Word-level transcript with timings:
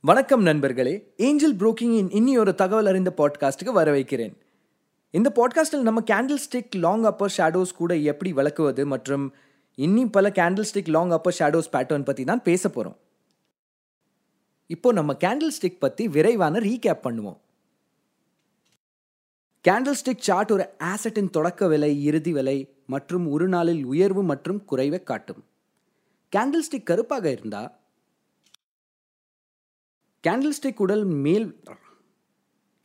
வணக்கம் 0.00 0.42
நண்பர்களே. 0.42 1.12
ஏஞ்சல் 1.16 1.54
புரோக்கிங்கின் 1.54 2.10
இன்னியொரு 2.10 2.54
தகவல் 2.54 2.86
அறிந்த 2.86 3.12
பாட்காஸ்ட்டுக்கு 3.16 3.72
வரவேற்கிறேன். 3.74 4.34
இந்த 5.10 5.32
பாட்காஸ்டில் 5.34 5.80
நம்ம 5.80 6.00
candle 6.00 6.38
stick 6.44 6.76
long 6.76 7.04
upper 7.04 7.34
shadows 7.36 7.74
கூட 7.76 7.96
எப்படி 7.96 8.32
விளக்குவது 8.32 8.86
மற்றும் 8.86 9.34
இன்னி 9.76 10.10
பல 10.10 10.30
candlestick 10.74 10.88
long 10.88 11.10
upper 11.10 11.36
shadows 11.38 11.70
pattern 11.72 12.04
பற்றி 12.04 12.24
தான் 12.24 12.42
பேச 12.42 12.70
போகிறோம் 12.70 12.96
இப்போ 14.66 14.92
நம்ம 14.92 15.16
கேண்டில் 15.24 15.56
ஸ்டிக் 15.58 15.78
பற்றி 15.78 16.08
விரைவான 16.08 16.58
ரீகேப் 16.58 17.04
பண்ணுவோம். 17.04 17.40
கேண்டில் 19.68 20.00
ஸ்டிக் 20.04 20.26
சார்ட் 20.28 20.52
ஒரு 20.52 20.68
ஆசட்டின் 20.78 21.30
தொடக்க 21.30 21.66
விலை 21.66 22.04
இறுதி 22.04 22.32
விலை 22.32 22.74
மற்றும் 22.86 23.28
ஒரு 23.30 23.48
நாளில் 23.48 23.84
உயர்வு 23.84 24.22
மற்றும் 24.22 24.64
குறைவை 24.64 25.02
காட்டும். 25.02 25.44
கேண்டில் 26.36 26.66
ஸ்டிக் 26.70 26.88
கருப்பாக 26.92 27.30
இருந்தால் 27.30 27.78
கேண்டில் 30.26 30.54
ஸ்டிக் 30.62 30.76
உடல் 30.76 31.04
மேல் 31.04 31.62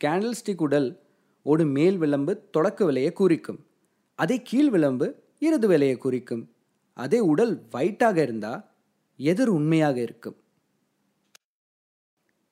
கேண்டில் 0.04 0.34
ஸ்டிக் 0.40 0.62
உடல் 0.62 1.02
ஒரு 1.42 1.64
மேல் 1.66 1.96
விளம்பு 1.96 2.50
தொடக்க 2.50 2.84
விலையை 2.84 3.12
குறிக்கும். 3.12 3.66
அதே 4.14 4.42
கீழ் 4.42 4.70
விளம்பு 4.70 5.22
இறுதி 5.38 5.66
விலையை 5.66 5.96
குறிக்கும். 5.96 6.54
அதே 6.94 7.18
உடல் 7.20 7.66
வைட்டாக 7.72 8.16
இருந்தால் 8.16 8.70
எதிர் 9.16 9.48
உண்மையாக 9.48 10.00
இருக்கும். 10.00 10.36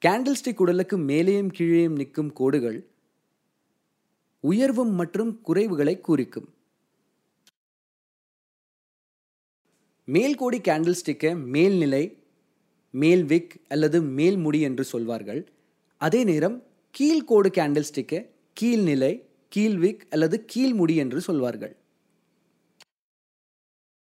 கேண்டில் 0.06 0.38
ஸ்டிக் 0.44 0.56
உடலுக்கு 0.56 0.98
மேலேயும் 0.98 1.52
கீழேயும் 1.58 1.98
நிற்கும் 2.00 2.32
கோடுகள் 2.32 2.90
உயர்வும் 4.40 4.94
மற்றும் 4.94 5.40
குறைவுகளை 5.46 6.00
குறிக்கும். 6.00 6.54
மேல்கோடி 10.06 10.58
கேண்டில் 10.68 10.98
ஸ்டிக்கை 11.04 11.44
மேல்நிலை 11.44 12.21
மேல் 12.94 13.24
விக் 13.24 13.60
அல்லது 13.68 14.02
மேல் 14.02 14.36
முடி 14.36 14.60
என்று 14.60 14.84
சொல்வார்கள். 14.84 15.48
அதே 15.96 16.24
நேரம் 16.24 16.62
கீழ்கோடு 16.98 17.48
கேண்டில் 17.58 17.88
ஸ்டிக்கை 17.90 18.26
கீழ்நிலை 18.60 19.22
கீழ் 19.48 19.78
விக் 19.78 20.02
அல்லது 20.10 20.44
கீழ் 20.44 20.72
முடி 20.72 20.96
என்று 20.96 21.20
சொல்வார்கள். 21.20 21.76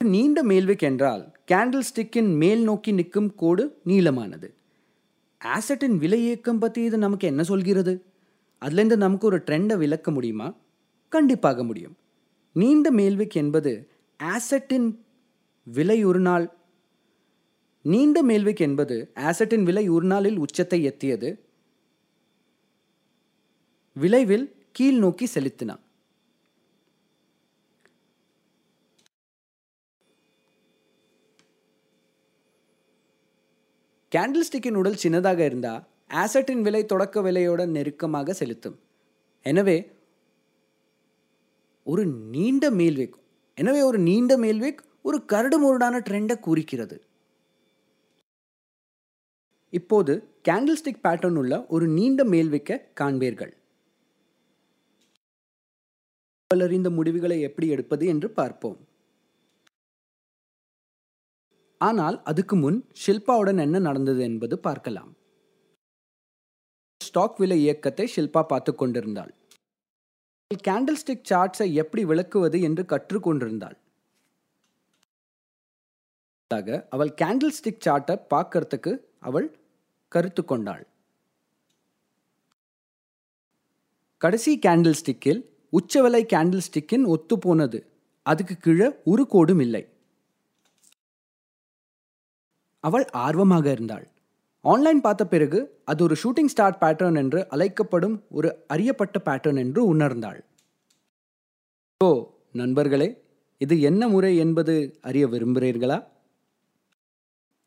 நீண்ட 0.05 0.43
மேல்விக் 0.43 0.83
என்றால் 0.83 1.33
கேண்டில் 1.53 1.87
ஸ்டிக்கின் 1.95 2.37
மேல் 2.37 2.63
நோக்கி 2.63 2.93
நிற்கும் 2.93 3.35
கோடு 3.35 3.81
நீளமானது. 3.87 4.49
ஆசட்டின் 5.45 5.97
விலை 5.97 6.21
இயக்கம் 6.23 6.59
பற்றி 6.59 6.85
இது 6.85 6.99
நமக்கு 6.99 7.27
என்ன 7.27 7.43
சொல்கிறது? 7.43 8.05
அதுலேருந்து 8.63 8.97
நமக்கு 8.97 9.27
ஒரு 9.27 9.43
ட்ரெண்டை 9.47 9.77
விளக்க 9.77 10.11
முடியுமா? 10.11 10.55
கண்டிப்பாக 11.09 11.65
முடியும். 11.65 11.97
நீண்ட 12.53 12.91
மேல்விக் 12.91 13.35
என்பது 13.35 13.89
ஆசட்டின் 14.21 14.89
விலை 15.65 16.05
ஒரு 16.05 16.21
நாள் 16.21 16.58
நீண்ட 17.91 18.23
மேல்விக் 18.23 18.61
என்பது 18.61 18.97
ஆசட்டின் 19.21 19.63
விலை 19.63 19.89
ஒரு 19.89 20.07
நாளில் 20.07 20.39
உச்சத்தை 20.39 20.79
எத்தியது 20.91 21.29
விளைவில் 23.97 24.47
கீழ் 24.73 24.99
நோக்கி 24.99 25.27
செலுத்தினான் 25.27 25.83
கேண்டில் 34.13 34.47
ஸ்டிக்கின் 34.49 34.75
உடல் 34.75 35.01
சின்னதாக 35.03 35.39
இருந்தால் 35.39 35.83
ஆசட்டின் 36.15 36.63
விலை 36.63 36.87
தொடக்க 36.87 37.21
விலையோட 37.23 37.67
நெருக்கமாக 37.67 38.33
செலுத்தும். 38.33 38.77
எனவே 39.47 39.79
ஒரு 41.87 42.05
நீண்ட 42.07 42.71
மேல்விக் 42.71 43.17
எனவே 43.59 43.83
ஒரு 43.83 43.99
நீண்ட 43.99 44.33
மேல்விக் 44.39 44.81
ஒரு 45.03 45.19
கரடுமுரடான 45.33 45.97
ட்ரெண்டை 46.09 46.37
குறிக்கிறது 46.41 46.97
இப்போது 49.73 50.13
கேண்டில் 50.49 50.79
ஸ்டிக் 50.81 51.05
பேட்டர்ன் 51.07 51.39
உள்ள 51.41 51.55
ஒரு 51.67 51.87
நீண்ட 51.97 52.25
மேல்விக்க 52.25 52.81
காண்பீர்கள். 53.01 53.53
இந்த 56.79 56.91
முடிவுகளை 56.99 57.37
எப்படி 57.49 57.67
எடுப்பது 57.69 58.05
என்று 58.07 58.29
பார்ப்போம். 58.39 58.79
ஆனால் 61.81 62.17
அதுக்கு 62.31 62.57
முன் 62.57 62.79
ஷில்பாவுடன் 63.03 63.61
என்ன 63.65 63.79
நடந்தது 63.79 64.23
என்பது 64.29 64.55
பார்க்கலாம். 64.59 65.11
ஸ்டாக் 67.01 67.39
விலை 67.41 67.59
இயக்கத்தை 67.65 68.07
ஷில்பா 68.15 68.43
பார்த்து 68.53 68.73
கொண்டிருந்தாள். 68.75 69.33
கேண்டில் 70.69 71.01
ஸ்டிக் 71.03 71.29
சார்ட்ஸை 71.31 71.69
எப்படி 71.83 72.05
விளக்குவது 72.05 72.61
என்று 72.69 72.85
கற்றுக்கொண்டிருந்தாள் 72.95 73.77
அவள் 76.95 77.11
கேண்டில் 77.23 77.57
ஸ்டிக் 77.57 77.85
சார்ட்டை 77.87 78.15
பார்க்கறதுக்கு 78.35 78.93
அவள் 79.29 79.47
கருத்து 80.09 80.45
கொண்டாள் 80.45 80.85
கடைசி 84.23 84.53
கேண்டில் 84.67 84.99
ஸ்டிக்கில் 85.01 85.41
உச்சவலை 85.73 86.21
கேண்டில் 86.33 86.65
ஸ்டிக்கின் 86.67 87.05
ஒத்துப்போனது. 87.15 87.79
அதுக்கு 88.23 88.55
கீழே 88.57 88.89
ஒரு 89.05 89.23
கோடும் 89.33 89.61
இல்லை. 89.61 89.83
அவள் 92.85 93.07
ஆர்வமாக 93.27 93.67
இருந்தாள். 93.71 94.07
ஆன்லைன் 94.65 95.01
பார்த்த 95.01 95.27
பிறகு 95.27 95.59
அது 95.85 96.01
ஒரு 96.05 96.15
ஷூட்டிங் 96.23 96.53
ஸ்டார் 96.53 96.79
பேட்டர்ன் 96.81 97.17
என்று 97.17 97.41
அழைக்கப்படும் 97.49 98.17
ஒரு 98.29 98.49
அறியப்பட்ட 98.67 99.19
பேட்டர்ன் 99.25 99.61
என்று 99.65 99.81
உணர்ந்தாள். 99.95 100.41
ஓ 102.05 102.09
நண்பர்களே 102.53 103.09
இது 103.59 103.75
என்ன 103.81 104.09
முறை 104.09 104.37
என்பது 104.37 104.75
அறிய 105.01 105.27
விரும்புகிறீர்களா? 105.27 105.99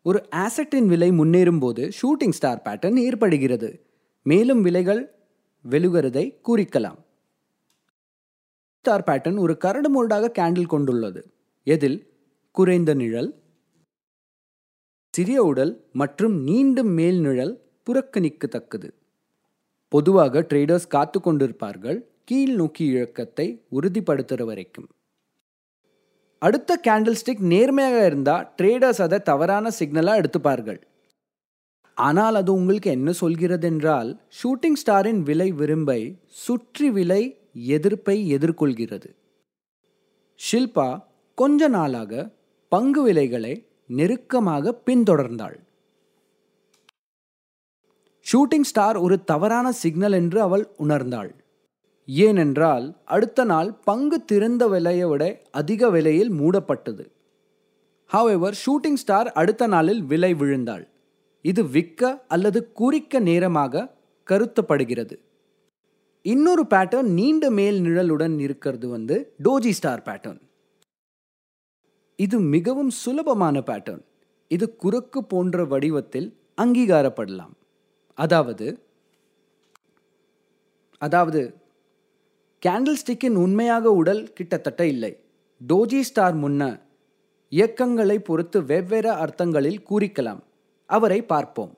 ஒரு 0.03 0.27
ஆசட்டின் 0.35 0.85
விலை 0.85 1.09
முன்னேறும் 1.11 1.59
போது 1.59 1.89
ஷூட்டிங் 2.01 2.29
ஸ்டார் 2.29 2.61
பேட்டர்ன் 2.65 2.95
ஏற்படுகிறது. 2.95 3.69
மேலும் 4.23 4.61
விலைகள் 4.61 5.01
வெளுகிறதை 5.69 6.25
குறிக்கலாம். 6.47 6.99
ஸ்டார் 8.77 9.03
பேட்டர்ன் 9.07 9.39
ஒரு 9.39 9.57
கரடு 9.57 9.89
முரடாக 9.89 10.31
கேண்டில் 10.39 10.65
கொண்டுள்ளது. 10.65 11.33
எதில்? 11.63 11.99
குறைந்த 12.51 12.93
நிழல் 12.93 13.39
சிறிய 15.13 15.43
உடல் 15.43 15.85
மற்றும் 15.91 16.43
நீண்ட 16.43 16.83
மேல் 16.83 17.19
நிழல் 17.19 17.61
புறக்கணிக்கத்தக்கது. 17.85 18.89
பொதுவாக 19.87 20.41
ட்ரேடர்ஸ் 20.41 20.87
காத்து 20.87 21.19
கொண்டிருப்பார்கள் 21.19 21.99
கீழ் 22.25 22.55
நோக்கி 22.55 22.85
இழக்கத்தை 22.85 23.65
உறுதிப்படுத்துகிற 23.71 24.43
வரைக்கும். 24.43 24.87
அடுத்த 26.41 26.77
கேண்டில் 26.87 27.19
ஸ்டிக் 27.21 27.43
நேர்மையாக 27.53 27.97
இருந்தால் 28.05 28.45
ட்ரேடர்ஸ் 28.57 29.01
அதை 29.05 29.19
தவறான 29.29 29.71
சிக்னலாக 29.79 30.21
எடுத்துப்பார்கள். 30.21 30.79
ஆனால் 31.97 32.35
அது 32.39 32.51
உங்களுக்கு 32.53 32.89
என்ன 32.91 33.09
சொல்கிறது 33.21 33.67
என்றால் 33.67 34.09
ஷூட்டிங் 34.39 34.77
ஸ்டாரின் 34.81 35.21
விலை 35.29 35.49
விரும்பை 35.51 36.01
சுற்றி 36.45 36.87
விலை 36.89 37.21
எதிர்ப்பை 37.75 38.15
எதிர்கொள்கிறது. 38.37 39.09
ஷில்பா 40.39 40.89
கொஞ்ச 41.37 41.67
நாளாக 41.67 42.21
பங்கு 42.71 43.01
விலைகளை 43.03 43.53
நெருக்கமாக 43.99 44.73
பின்தொடர்ந்தாள். 44.85 45.57
ஷூட்டிங் 48.25 48.67
ஸ்டார் 48.71 48.97
ஒரு 48.97 49.15
தவறான 49.23 49.67
சிக்னல் 49.83 50.17
என்று 50.21 50.39
அவள் 50.41 50.65
உணர்ந்தாள். 50.79 51.31
ஏனென்றால் 52.07 52.85
அடுத்த 53.05 53.43
நாள் 53.43 53.69
பங்கு 53.83 54.25
திறந்த 54.25 54.67
விலையை 54.67 55.07
விட 55.07 55.23
அதிக 55.51 55.89
விலையில் 55.89 56.31
மூடப்பட்டது. 56.31 57.03
ஹவெவர் 58.09 58.55
ஷூட்டிங் 58.63 58.99
ஸ்டார் 59.03 59.31
அடுத்த 59.31 59.67
நாளில் 59.67 60.01
விலை 60.03 60.33
விழுந்தாள். 60.33 60.85
இது 61.41 61.61
விற்க 61.69 62.25
அல்லது 62.27 62.71
குறிக்க 62.71 63.19
நேரமாக 63.19 63.89
கருத்தப்படுகிறது. 64.27 65.15
இன்னொரு 66.21 66.63
பேட்டர்ன் 66.73 67.09
நீண்ட 67.19 67.45
மேல் 67.49 67.79
நிழலுடன் 67.81 68.35
இருக்கிறது 68.39 68.87
வந்து 68.89 69.15
டோஜி 69.43 69.69
ஸ்டார் 69.69 70.03
பேட்டர்ன் 70.07 70.41
இது 72.19 72.39
மிகவும் 72.39 72.89
சுலபமான 72.89 73.59
பேட்டர்ன் 73.69 74.03
இது 74.47 74.75
குறுக்கு 74.75 75.19
போன்ற 75.23 75.65
வடிவத்தில் 75.65 76.27
அங்கீகாரப்படலாம். 76.61 77.53
அதாவது 78.17 78.67
அதாவது 80.97 81.41
கேண்டில் 82.65 82.99
ஸ்டிக்கின் 83.01 83.37
உண்மையாக 83.43 83.91
உடல் 83.91 84.23
கிட்டத்தட்ட 84.33 84.81
இல்லை. 84.85 85.11
டோஜி 85.61 86.01
ஸ்டார் 86.09 86.35
முன்ன 86.43 86.63
இயக்கங்களை 87.51 88.17
பொறுத்து 88.27 88.65
வெவ்வேறு 88.65 89.11
அர்த்தங்களில் 89.23 89.79
கூறிக்கலாம். 89.89 90.41
அவரை 90.89 91.19
பார்ப்போம். 91.31 91.71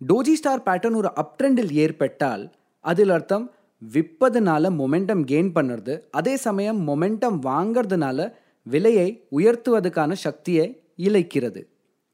டோஜி 0.00 0.32
ஸ்டார் 0.32 0.62
பேட்டர்ன் 0.62 0.98
ஒரு 1.00 1.10
அப் 1.14 1.34
ட்ரெண்டில் 1.38 1.72
ஏற்பட்டால் 1.84 2.44
அதில் 2.84 3.08
அர்த்தம் 3.08 3.50
விற்பதுனால 3.82 4.70
மொமெண்டம் 4.78 5.24
கெயின் 5.30 5.52
பண்ணுறது 5.56 5.94
அதே 6.10 6.36
சமயம் 6.46 6.80
மொமெண்டம் 6.88 7.38
வாங்கிறதுனால 7.48 8.30
விலையை 8.66 9.08
உயர்த்துவதற்கான 9.36 10.12
சக்தியை 10.26 10.66
இழைக்கிறது. 10.96 11.60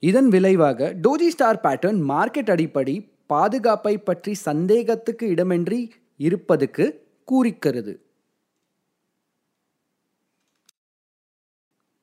இதன் 0.03 0.29
விளைவாக 0.29 0.95
டோஜி 1.03 1.29
ஸ்டார் 1.29 1.63
பேட்டர்ன் 1.63 2.03
மார்க்கெட் 2.11 2.51
அடிப்படை 2.51 2.99
பாதுகாப்பை 3.27 3.99
பற்றி 3.99 4.35
சந்தேகத்துக்கு 4.49 5.25
இடமின்றி 5.35 5.81
இருப்பதுக்கு 6.27 6.85
கூறிக்கிறது 7.29 7.95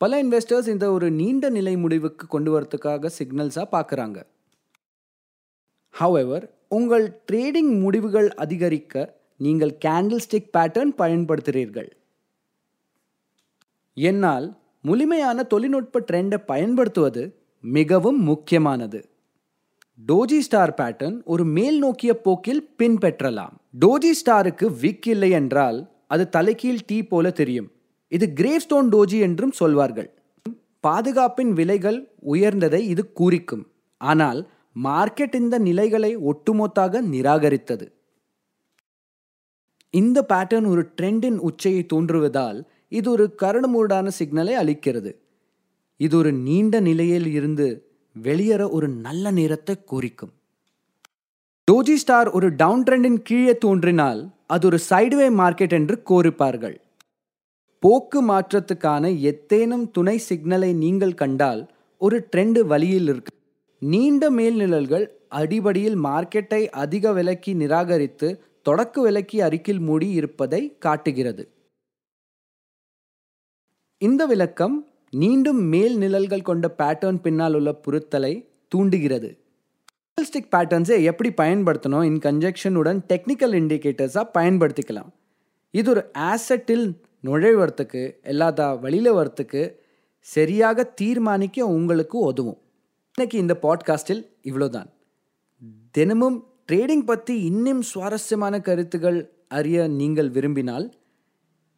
பல 0.01 0.23
இன்வெஸ்டர்ஸ் 0.23 0.67
இந்த 0.67 0.91
ஒரு 0.91 1.07
நீண்ட 1.11 1.49
நிலை 1.49 1.77
முடிவுக்கு 1.77 2.27
கொண்டு 2.27 2.49
வரத்துக்காக 2.55 3.09
சிக்னல்ஸாக 3.19 3.67
பார்க்குறாங்க. 3.71 4.17
ஹவெவர் 5.99 6.45
உங்கள் 6.67 7.05
ட்ரேடிங் 7.31 7.71
முடிவுகள் 7.81 8.29
அதிகரிக்க 8.43 9.03
நீங்கள் 9.37 9.77
கேண்டில் 9.85 10.23
ஸ்டிக் 10.25 10.51
பேட்டர்ன் 10.57 10.93
பயன்படுத்துகிறீர்கள். 10.97 11.89
என்னால் 13.93 14.47
முழுமையான 14.81 15.43
தொழில்நுட்ப 15.43 15.99
ட்ரெண்டை 15.99 16.37
பயன்படுத்துவது 16.45 17.23
மிகவும் 17.63 18.19
முக்கியமானது. 18.23 18.99
டோஜி 20.07 20.39
ஸ்டார் 20.39 20.73
பேட்டர்ன் 20.77 21.17
ஒரு 21.23 21.43
மேல் 21.45 21.77
நோக்கிய 21.77 22.13
போக்கில் 22.21 22.63
பின்பற்றலாம். 22.77 23.55
டோஜி 23.81 24.11
ஸ்டாருக்கு 24.19 24.65
விக் 24.81 25.07
இல்லை 25.07 25.29
என்றால் 25.29 25.79
அது 26.07 26.29
தலைகீழ் 26.29 26.85
டீ 26.85 27.03
போல 27.03 27.31
தெரியும். 27.31 27.69
இது 28.07 28.25
கிரேவ்ஸ்டோன் 28.39 28.89
டோஜி 28.93 29.19
என்றும் 29.19 29.51
சொல்வார்கள். 29.51 30.09
பாதுகாப்பின் 30.79 31.51
விலைகள் 31.53 31.99
உயர்ந்ததை 32.33 32.79
இது 32.93 33.11
குறிக்கும். 33.11 33.63
ஆனால் 34.01 34.39
மார்க்கெட் 34.83 35.35
இந்த 35.35 35.57
நிலைகளை 35.59 36.11
ஒட்டுமொத்தாக 36.31 37.01
நிராகரித்தது. 37.13 37.85
இந்த 39.89 40.25
பேட்டர்ன் 40.33 40.67
ஒரு 40.67 40.83
ட்ரெண்டின் 41.01 41.37
உச்சையை 41.37 41.85
தோன்றுவதால் 41.93 42.59
இது 42.87 43.11
ஒரு 43.11 43.35
கரடுமுரடான 43.41 44.07
சிக்னலை 44.19 44.53
அளிக்கிறது. 44.61 45.11
இது 45.99 46.17
ஒரு 46.17 46.31
நீண்ட 46.31 46.79
நிலையில் 46.79 47.27
இருந்து 47.27 47.67
வெளியேற 48.15 48.69
ஒரு 48.69 48.87
நல்ல 49.05 49.31
நேரத்தை 49.31 49.75
குறிக்கும். 49.83 50.33
டோஜி 51.67 51.93
ஸ்டார் 51.95 52.29
ஒரு 52.29 52.47
டவுன் 52.55 52.83
ட்ரெண்டின் 52.83 53.19
கீழே 53.21 53.53
தோன்றினால் 53.57 54.19
அது 54.47 54.67
ஒரு 54.67 54.79
சைடுவே 54.89 55.27
மார்க்கெட் 55.39 55.71
என்று 55.71 55.95
கோரிப்பார்கள். 56.09 56.75
போக்கு 57.83 58.19
மாற்றத்துக்கான 58.27 59.09
எத்தேனும் 59.31 59.85
துணை 59.91 60.21
சிக்னலை 60.29 60.69
நீங்கள் 60.73 61.13
கண்டால் 61.13 61.61
ஒரு 62.01 62.17
ட்ரெண்டு 62.31 62.61
வழியில் 62.71 63.07
இருக்கு. 63.07 63.31
நீண்ட 63.81 64.29
மேல்நிழல்கள் 64.31 65.05
அடிப்படையில் 65.29 65.97
மார்க்கெட்டை 66.03 66.61
அதிக 66.83 67.13
விலைக்கு 67.13 67.53
நிராகரித்து 67.55 68.29
தொடக்கு 68.61 69.01
விலைக்கு 69.01 69.39
அருகில் 69.43 69.79
மூடி 69.79 70.09
இருப்பதை 70.11 70.61
காட்டுகிறது. 70.77 71.45
இந்த 74.01 74.25
விளக்கம் 74.25 74.75
மீண்டும் 75.13 75.63
மேல் 75.73 75.97
நிழல்கள் 75.97 76.47
கொண்ட 76.51 76.67
பேட்டர்ன் 76.77 77.19
பின்னால் 77.25 77.53
உள்ள 77.53 77.71
பொருத்தலை 77.87 78.33
தூண்டுகிறது. 78.67 79.31
ஸ்டிக் 80.17 80.51
பேட்டர்ன்ஸை 80.51 80.97
எப்படி 81.01 81.29
பயன்படுத்தணும் 81.41 82.03
இன் 82.03 82.19
கன்ஜெக்ஷனுடன் 82.25 82.99
டெக்னிக்கல் 83.09 83.55
இண்டிகேட்டர்ஸாக 83.59 84.27
பயன்படுத்திக்கலாம். 84.37 85.09
இது 85.71 85.89
ஒரு 85.89 86.03
ஆசட்டில் 86.17 86.85
நுழைவறதுக்கு 87.23 88.01
எல்லாத்தா 88.23 88.79
வழியில் 88.79 89.11
வரத்துக்கு 89.11 89.61
சரியாக 90.19 90.83
தீர்மானிக்க 90.83 91.67
உங்களுக்கு 91.67 92.17
உதவும். 92.17 92.59
இன்னைக்கு 93.17 93.37
இந்த 93.37 93.57
பாட்காஸ்டில் 93.61 94.23
இவ்வளோதான் 94.43 94.89
தினமும் 95.91 96.37
ட்ரேடிங் 96.71 97.05
பற்றி 97.05 97.33
இன்னும் 97.41 97.81
சுவாரஸ்யமான 97.81 98.55
கருத்துகள் 98.61 99.19
அறிய 99.47 99.87
நீங்கள் 99.87 100.29
விரும்பினால் 100.29 100.87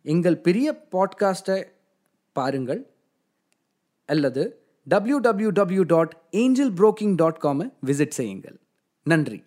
எங்கள் 0.06 0.38
பெரிய 0.38 0.68
பாட்காஸ்ட்டை 0.92 1.58
பாருங்கள். 2.36 2.82
அல்லது 4.10 4.44
W 4.88 5.18
W 5.20 5.50
W 5.52 5.84
dot 5.84 6.14
angel 6.34 6.74
broking 6.74 7.16
dot 7.16 7.40
காமை 7.40 7.68
visit 7.86 8.14
செய்யுங்கள் 8.14 8.58
நன்றி 9.06 9.40